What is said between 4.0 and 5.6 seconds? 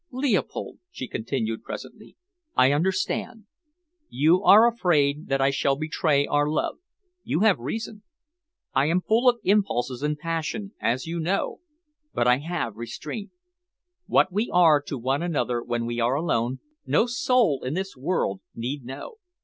You are afraid that I